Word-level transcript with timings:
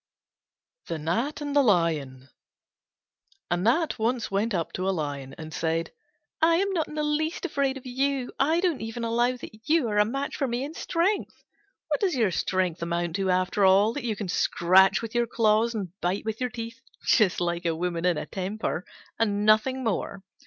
THE 0.87 0.97
GNAT 0.97 1.41
AND 1.41 1.55
THE 1.55 1.61
LION 1.61 2.29
A 3.51 3.57
Gnat 3.57 3.99
once 3.99 4.31
went 4.31 4.51
up 4.51 4.73
to 4.73 4.89
a 4.89 4.89
Lion 4.89 5.35
and 5.37 5.53
said, 5.53 5.91
"I 6.41 6.55
am 6.55 6.71
not 6.73 6.87
in 6.87 6.95
the 6.95 7.03
least 7.03 7.45
afraid 7.45 7.77
of 7.77 7.85
you: 7.85 8.31
I 8.39 8.61
don't 8.61 8.81
even 8.81 9.03
allow 9.03 9.37
that 9.37 9.69
you 9.69 9.87
are 9.89 9.99
a 9.99 10.05
match 10.05 10.35
for 10.37 10.47
me 10.47 10.63
in 10.63 10.73
strength. 10.73 11.43
What 11.89 11.99
does 11.99 12.15
your 12.15 12.31
strength 12.31 12.81
amount 12.81 13.15
to 13.17 13.29
after 13.29 13.63
all? 13.63 13.93
That 13.93 14.03
you 14.03 14.15
can 14.15 14.27
scratch 14.27 15.03
with 15.03 15.13
your 15.13 15.27
claws 15.27 15.75
and 15.75 15.89
bite 16.01 16.25
with 16.25 16.41
your 16.41 16.49
teeth 16.49 16.81
just 17.05 17.39
like 17.39 17.65
a 17.65 17.75
woman 17.75 18.03
in 18.03 18.17
a 18.17 18.25
temper 18.25 18.83
and 19.19 19.45
nothing 19.45 19.83
more. 19.83 20.23